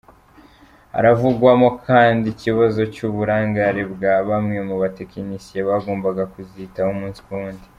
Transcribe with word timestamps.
Haravugwamo 0.93 1.69
kandi 1.87 2.25
ikibazo 2.29 2.81
cy’uburangare 2.93 3.81
bwa 3.93 4.15
bamwe 4.27 4.57
mu 4.67 4.75
batekinisiye 4.81 5.61
bagombaga 5.69 6.23
kuzitaho 6.33 6.89
umunsi 6.95 7.19
ku 7.25 7.33
wundi. 7.39 7.65